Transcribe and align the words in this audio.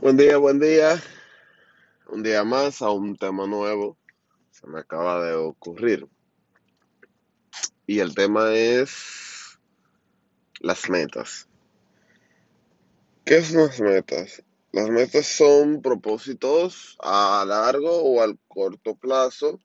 Buen 0.00 0.16
día, 0.16 0.38
buen 0.38 0.58
día. 0.58 0.98
Un 2.08 2.22
día 2.22 2.42
más 2.42 2.80
a 2.80 2.88
un 2.90 3.18
tema 3.18 3.46
nuevo. 3.46 3.98
Se 4.50 4.66
me 4.66 4.80
acaba 4.80 5.22
de 5.22 5.34
ocurrir. 5.34 6.08
Y 7.86 7.98
el 7.98 8.14
tema 8.14 8.50
es 8.54 9.58
las 10.60 10.88
metas. 10.88 11.48
¿Qué 13.26 13.42
son 13.42 13.66
las 13.66 13.78
metas? 13.78 14.42
Las 14.72 14.88
metas 14.88 15.26
son 15.26 15.82
propósitos 15.82 16.96
a 17.02 17.44
largo 17.46 17.90
o 18.02 18.22
al 18.22 18.38
corto 18.48 18.94
plazo 18.94 19.60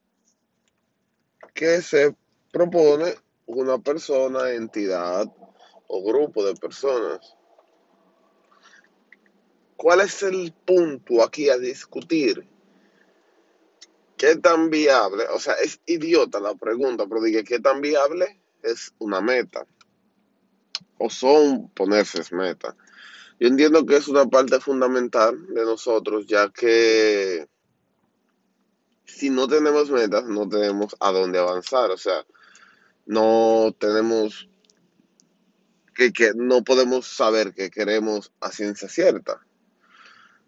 que 1.54 1.82
se 1.82 2.14
propone 2.52 3.16
una 3.46 3.78
persona, 3.78 4.50
entidad 4.52 5.34
o 5.88 6.04
grupo 6.04 6.44
de 6.44 6.56
personas. 6.56 7.38
¿Cuál 9.76 10.02
es 10.02 10.24
el 10.24 10.54
punto 10.54 11.22
aquí 11.22 11.50
a 11.50 11.58
discutir? 11.58 12.48
¿Qué 14.18 14.38
tan 14.38 14.70
viable? 14.70 15.26
O 15.34 15.40
sea, 15.40 15.56
es 15.56 15.82
idiota 15.86 16.40
la 16.40 16.56
pregunta, 16.56 17.06
pero 17.08 17.22
dije, 17.22 17.44
¿qué 17.44 17.60
tan 17.60 17.82
viable 17.82 18.40
es 18.64 18.94
una 19.00 19.20
meta? 19.20 19.68
O 20.98 21.10
son 21.10 21.70
ponerse 21.70 22.24
meta. 22.34 22.76
Yo 23.38 23.50
entiendo 23.50 23.86
que 23.86 23.98
es 23.98 24.08
una 24.08 24.26
parte 24.28 24.62
fundamental 24.62 25.54
de 25.54 25.66
nosotros, 25.66 26.26
ya 26.26 26.50
que 26.50 27.46
si 29.06 29.30
no 29.30 29.48
tenemos 29.50 29.90
metas, 29.92 30.24
no 30.24 30.48
tenemos 30.48 30.96
a 31.02 31.12
dónde 31.12 31.38
avanzar. 31.38 31.92
O 31.92 31.98
sea, 31.98 32.26
no 33.06 33.76
tenemos 33.78 34.48
que, 35.94 36.14
que 36.14 36.32
no 36.34 36.64
podemos 36.64 37.08
saber 37.08 37.54
que 37.54 37.70
queremos 37.70 38.32
a 38.40 38.52
ciencia 38.52 38.88
cierta 38.88 39.46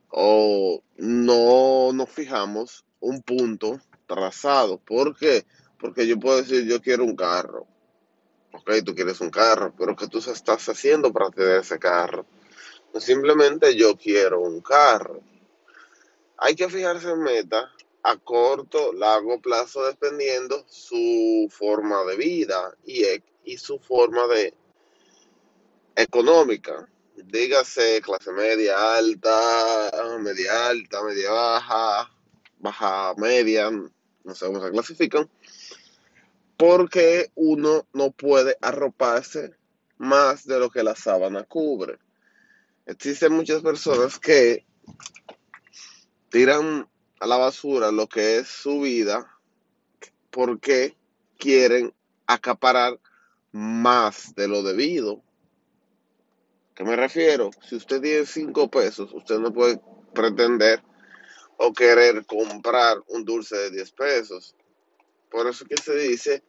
o 0.09 0.81
no 0.97 1.91
nos 1.93 2.09
fijamos 2.09 2.85
un 2.99 3.21
punto 3.21 3.79
trazado. 4.05 4.77
¿Por 4.79 5.15
qué? 5.15 5.45
Porque 5.79 6.07
yo 6.07 6.19
puedo 6.19 6.37
decir, 6.37 6.65
yo 6.65 6.81
quiero 6.81 7.03
un 7.03 7.15
carro. 7.15 7.67
Ok, 8.53 8.71
tú 8.83 8.95
quieres 8.95 9.21
un 9.21 9.29
carro, 9.29 9.73
pero 9.77 9.95
¿qué 9.95 10.07
tú 10.07 10.17
estás 10.19 10.67
haciendo 10.69 11.11
para 11.11 11.29
tener 11.29 11.59
ese 11.59 11.77
carro? 11.77 12.25
No 12.93 12.99
simplemente 12.99 13.75
yo 13.75 13.95
quiero 13.95 14.39
un 14.39 14.61
carro. 14.61 15.21
Hay 16.37 16.55
que 16.55 16.69
fijarse 16.69 17.11
en 17.11 17.21
meta 17.21 17.71
a 18.03 18.17
corto, 18.17 18.93
largo 18.93 19.39
plazo, 19.41 19.85
dependiendo 19.85 20.63
su 20.67 21.47
forma 21.51 22.03
de 22.05 22.15
vida 22.15 22.73
y, 22.85 23.03
y 23.43 23.57
su 23.57 23.79
forma 23.79 24.25
de 24.27 24.53
económica 25.95 26.87
dígase 27.27 28.01
clase 28.01 28.31
media 28.31 28.95
alta, 28.95 29.91
media 30.19 30.69
alta, 30.69 31.03
media 31.03 31.31
baja, 31.31 32.11
baja 32.59 33.13
media, 33.17 33.69
no 33.69 34.35
sé 34.35 34.45
cómo 34.45 34.63
se 34.63 34.71
clasifican, 34.71 35.29
porque 36.55 37.31
uno 37.35 37.85
no 37.93 38.11
puede 38.11 38.57
arroparse 38.61 39.55
más 39.97 40.45
de 40.45 40.59
lo 40.59 40.69
que 40.69 40.83
la 40.83 40.95
sábana 40.95 41.43
cubre. 41.43 41.97
Existen 42.85 43.33
muchas 43.33 43.61
personas 43.61 44.19
que 44.19 44.65
tiran 46.29 46.87
a 47.19 47.27
la 47.27 47.37
basura 47.37 47.91
lo 47.91 48.07
que 48.07 48.37
es 48.37 48.47
su 48.47 48.81
vida 48.81 49.29
porque 50.29 50.95
quieren 51.37 51.93
acaparar 52.25 52.99
más 53.51 54.35
de 54.35 54.47
lo 54.47 54.61
debido 54.61 55.23
qué 56.77 56.83
me 56.83 56.95
refiero? 56.95 57.49
Si 57.67 57.75
usted 57.75 57.99
tiene 57.99 58.25
cinco 58.27 58.69
pesos, 58.69 59.11
usted 59.11 59.39
no 59.39 59.51
puede 59.51 59.81
pretender 60.13 60.83
o 61.57 61.73
querer 61.73 62.23
comprar 62.27 62.97
un 63.07 63.25
dulce 63.25 63.57
de 63.57 63.71
10 63.71 63.91
pesos. 63.93 64.55
Por 65.31 65.47
eso 65.47 65.65
que 65.65 65.75
se 65.75 65.95
dice, 65.95 66.43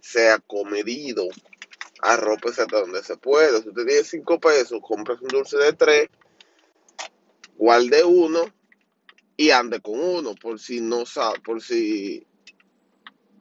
sea 0.00 0.40
comedido, 0.40 1.28
arrópese 2.00 2.62
hasta 2.62 2.80
donde 2.80 3.04
se 3.04 3.16
pueda. 3.16 3.62
Si 3.62 3.68
usted 3.68 3.86
tiene 3.86 4.02
cinco 4.02 4.40
pesos, 4.40 4.80
compra 4.82 5.14
un 5.14 5.28
dulce 5.28 5.56
de 5.56 5.72
3, 5.74 6.08
guarde 7.56 8.02
uno 8.02 8.44
y 9.36 9.50
ande 9.50 9.80
con 9.80 10.00
uno 10.00 10.34
por 10.34 10.58
si 10.58 10.80
no 10.80 11.06
sabe, 11.06 11.38
por 11.38 11.62
si 11.62 12.26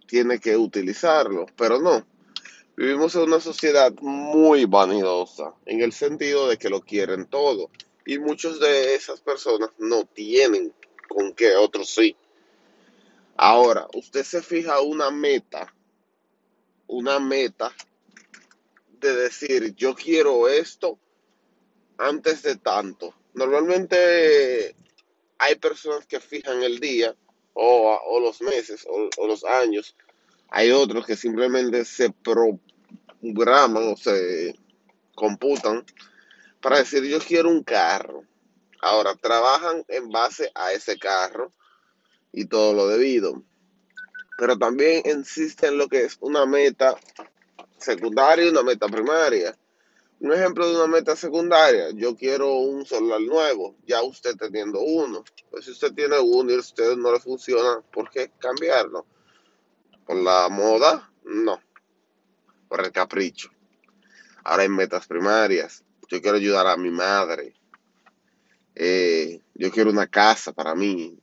tiene 0.06 0.40
que 0.40 0.56
utilizarlo, 0.56 1.47
pero 1.57 1.79
no. 1.79 2.06
Vivimos 2.81 3.14
en 3.14 3.22
una 3.22 3.40
sociedad 3.40 3.94
muy 4.02 4.66
vanidosa, 4.66 5.53
en 5.68 5.81
el 5.81 5.94
sentido 5.94 6.47
de 6.47 6.58
que 6.58 6.68
lo 6.68 6.81
quieren 6.81 7.28
todo. 7.28 7.69
Y 8.08 8.18
muchas 8.18 8.59
de 8.59 8.96
esas 8.96 9.22
personas 9.22 9.69
no 9.78 10.06
tienen 10.06 10.74
con 11.08 11.36
qué, 11.36 11.56
otros 11.58 11.91
sí. 11.91 12.16
Ahora, 13.38 13.86
usted 13.94 14.24
se 14.24 14.41
fija 14.41 14.81
una 14.81 15.12
meta, 15.12 15.72
una 16.88 17.20
meta 17.20 17.72
de 19.00 19.16
decir, 19.16 19.75
yo 19.75 19.94
quiero 19.94 20.47
esto 20.50 20.97
antes 22.00 22.41
de 22.41 22.56
tanto. 22.56 23.14
Normalmente 23.36 24.75
hay 25.38 25.53
personas 25.58 26.08
que 26.08 26.20
fijan 26.20 26.64
el 26.64 26.80
día 26.80 27.16
o, 27.53 28.20
los 28.20 28.41
meses 28.41 28.88
o, 28.90 29.08
o, 29.22 29.28
los 29.28 29.44
años. 29.44 29.96
Hay 30.50 30.72
otros 30.72 31.06
que 31.06 31.16
simplemente 31.16 31.86
se 31.86 32.09
pro, 32.09 32.59
graman 33.22 33.94
o 33.94 33.96
se 33.96 34.56
computan 35.16 35.86
para 36.62 36.80
decir 36.80 37.04
yo 37.04 37.20
quiero 37.20 37.50
un 37.50 37.64
carro. 37.64 38.24
Ahora 38.82 39.16
trabajan 39.16 39.84
en 39.88 40.09
base 40.09 40.52
a 40.56 40.74
ese 40.74 40.98
carro 40.98 41.52
y 42.32 42.46
todo 42.46 42.74
lo 42.74 42.88
debido. 42.88 43.44
Pero 44.38 44.58
también 44.58 45.04
existe 45.06 45.68
en 45.68 45.78
lo 45.78 45.88
que 45.88 46.06
es 46.06 46.18
una 46.22 46.46
meta 46.48 46.96
secundaria 47.78 48.46
y 48.46 48.50
una 48.50 48.64
meta 48.64 48.88
primaria. 48.88 49.56
Un 50.20 50.34
ejemplo 50.34 50.68
de 50.68 50.76
una 50.76 50.88
meta 50.88 51.16
secundaria, 51.16 51.90
yo 51.96 52.16
quiero 52.16 52.53
un 52.53 52.86
celular 52.86 53.22
nuevo, 53.22 53.76
ya 53.86 54.03
usted 54.03 54.36
teniendo 54.36 54.80
uno. 54.80 55.24
Pues 55.50 55.66
si 55.66 55.72
usted 55.72 55.94
tiene 55.94 56.20
uno 56.20 56.52
y 56.52 56.56
a 56.56 56.59
usted 56.59 56.96
no 56.96 57.12
le 57.12 57.20
funciona, 57.20 57.82
¿por 57.92 58.09
qué 58.09 58.32
cambiarlo? 58.40 59.06
¿Por 60.06 60.18
la 60.18 60.48
moda? 60.50 61.12
No 61.24 61.59
por 62.72 62.86
el 62.86 62.92
capricho. 62.94 63.50
Ahora 64.46 64.64
hay 64.64 64.70
metas 64.70 65.06
primarias. 65.06 65.84
Yo 66.08 66.22
quiero 66.22 66.38
ayudar 66.38 66.68
a 66.68 66.78
mi 66.78 66.90
madre. 66.90 67.54
Eh, 68.74 69.42
yo 69.56 69.70
quiero 69.72 69.90
una 69.90 70.08
casa 70.08 70.54
para 70.54 70.74
mí. 70.74 71.20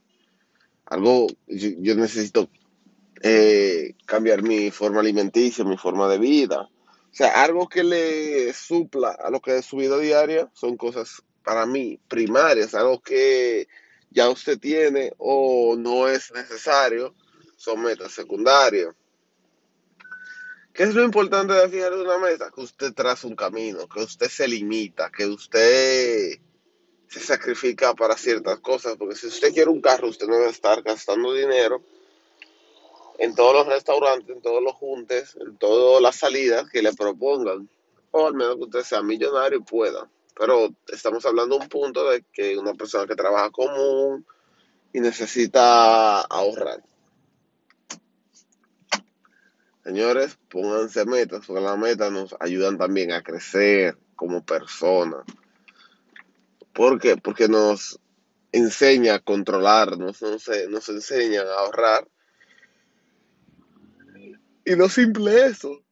Algo, 0.84 1.26
yo, 1.46 1.94
necesito 1.94 2.50
eh, 3.22 3.94
cambiar 4.04 4.42
mi 4.42 4.70
forma 4.70 5.00
alimenticia, 5.00 5.64
mi 5.64 5.78
forma 5.78 6.06
de 6.06 6.18
vida. 6.18 6.60
O 6.60 7.14
sea, 7.14 7.42
algo 7.42 7.66
que 7.66 7.82
le 7.82 8.52
supla 8.52 9.12
a 9.12 9.30
lo 9.30 9.40
que 9.40 9.56
es 9.56 9.64
su 9.64 9.78
vida 9.78 9.98
diaria 9.98 10.50
son 10.52 10.76
cosas 10.76 11.22
para 11.42 11.64
mí 11.64 11.98
primarias, 12.08 12.74
algo 12.74 13.00
que 13.00 13.68
ya 14.10 14.28
usted 14.28 14.58
tiene 14.58 15.14
o 15.16 15.76
no 15.78 16.08
es 16.08 16.30
necesario, 16.30 17.14
son 17.56 17.80
metas 17.80 18.12
secundarias. 18.12 18.94
¿Qué 20.78 20.84
es 20.84 20.94
lo 20.94 21.02
importante 21.02 21.54
de 21.54 21.68
fijar 21.68 21.92
una 21.92 22.18
meta? 22.18 22.52
Que 22.54 22.60
usted 22.60 22.94
traza 22.94 23.26
un 23.26 23.34
camino, 23.34 23.88
que 23.88 23.98
usted 23.98 24.28
se 24.28 24.46
limita, 24.46 25.10
que 25.10 25.26
usted 25.26 26.38
se 27.08 27.18
sacrifica 27.18 27.94
para 27.94 28.16
ciertas 28.16 28.60
cosas, 28.60 28.94
porque 28.96 29.16
si 29.16 29.26
usted 29.26 29.52
quiere 29.52 29.70
un 29.70 29.80
carro, 29.80 30.06
usted 30.06 30.28
no 30.28 30.36
debe 30.36 30.50
estar 30.50 30.80
gastando 30.82 31.34
dinero 31.34 31.82
en 33.18 33.34
todos 33.34 33.54
los 33.54 33.66
restaurantes, 33.66 34.36
en 34.36 34.40
todos 34.40 34.62
los 34.62 34.74
juntes, 34.74 35.36
en 35.40 35.58
todas 35.58 36.00
las 36.00 36.14
salidas 36.14 36.70
que 36.70 36.80
le 36.80 36.92
propongan, 36.92 37.68
o 38.12 38.28
al 38.28 38.34
menos 38.34 38.54
que 38.54 38.62
usted 38.62 38.82
sea 38.84 39.02
millonario 39.02 39.58
y 39.58 39.62
pueda. 39.62 40.08
Pero 40.38 40.68
estamos 40.92 41.26
hablando 41.26 41.56
de 41.56 41.62
un 41.62 41.68
punto 41.68 42.08
de 42.08 42.24
que 42.32 42.56
una 42.56 42.74
persona 42.74 43.04
que 43.04 43.16
trabaja 43.16 43.50
común 43.50 44.24
y 44.92 45.00
necesita 45.00 46.20
ahorrar. 46.20 46.84
Señores, 49.88 50.38
pónganse 50.50 51.06
metas, 51.06 51.46
porque 51.46 51.62
las 51.62 51.78
metas 51.78 52.12
nos 52.12 52.36
ayudan 52.40 52.76
también 52.76 53.10
a 53.10 53.22
crecer 53.22 53.96
como 54.16 54.44
personas. 54.44 55.24
¿Por 56.74 57.00
qué? 57.00 57.16
Porque 57.16 57.48
nos 57.48 57.98
enseña 58.52 59.14
a 59.14 59.18
controlarnos, 59.18 60.20
nos, 60.20 60.50
nos 60.68 60.88
enseña 60.90 61.40
a 61.40 61.60
ahorrar. 61.60 62.06
Y 64.66 64.76
no 64.76 64.90
simple 64.90 65.46
eso, 65.46 65.82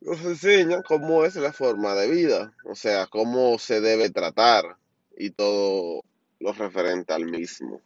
nos 0.00 0.20
enseña 0.20 0.84
cómo 0.84 1.24
es 1.24 1.34
la 1.34 1.52
forma 1.52 1.92
de 1.96 2.08
vida, 2.08 2.54
o 2.64 2.76
sea, 2.76 3.08
cómo 3.08 3.58
se 3.58 3.80
debe 3.80 4.10
tratar 4.10 4.76
y 5.16 5.30
todo 5.30 6.04
lo 6.38 6.52
referente 6.52 7.12
al 7.12 7.24
mismo. 7.24 7.82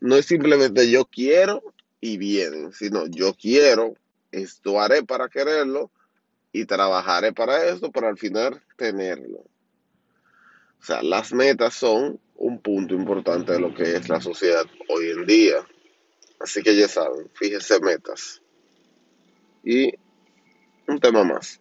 No 0.00 0.16
es 0.16 0.26
simplemente 0.26 0.90
yo 0.90 1.04
quiero 1.04 1.62
y 2.00 2.16
bien, 2.18 2.72
sino 2.72 3.06
yo 3.06 3.34
quiero, 3.34 3.94
esto 4.30 4.80
haré 4.80 5.02
para 5.02 5.28
quererlo 5.28 5.90
y 6.52 6.64
trabajaré 6.64 7.32
para 7.32 7.66
esto 7.66 7.90
para 7.90 8.08
al 8.08 8.18
final 8.18 8.62
tenerlo. 8.76 9.38
O 9.38 10.84
sea, 10.84 11.02
las 11.02 11.32
metas 11.32 11.74
son 11.74 12.20
un 12.36 12.60
punto 12.60 12.94
importante 12.94 13.52
de 13.52 13.60
lo 13.60 13.74
que 13.74 13.96
es 13.96 14.08
la 14.08 14.20
sociedad 14.20 14.64
hoy 14.88 15.10
en 15.10 15.26
día. 15.26 15.66
Así 16.38 16.62
que 16.62 16.76
ya 16.76 16.86
saben, 16.86 17.30
fíjense 17.34 17.80
metas. 17.80 18.42
Y 19.64 19.92
un 20.86 21.00
tema 21.00 21.24
más. 21.24 21.60